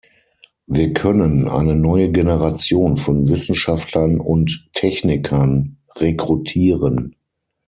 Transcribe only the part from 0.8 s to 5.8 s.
können eine neue Generation von Wissenschaftlern und Technikern